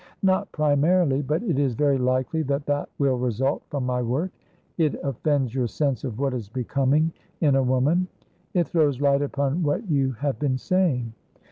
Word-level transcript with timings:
"Not 0.23 0.51
primarily; 0.51 1.21
but 1.21 1.43
it 1.43 1.59
is 1.59 1.75
very 1.75 1.99
likely 1.99 2.41
that 2.41 2.65
that 2.65 2.89
will 2.97 3.19
result 3.19 3.61
from 3.69 3.85
my 3.85 4.01
work. 4.01 4.31
It 4.79 4.95
offends 5.03 5.53
your 5.53 5.67
sense 5.67 6.03
of 6.03 6.17
what 6.17 6.33
is 6.33 6.49
becoming 6.49 7.13
in 7.39 7.53
a 7.55 7.61
woman?" 7.61 8.07
"It 8.55 8.67
throws 8.67 8.99
light 8.99 9.21
upon 9.21 9.61
what 9.61 9.87
you 9.87 10.13
have 10.13 10.39
been 10.39 10.57
saying." 10.57 11.13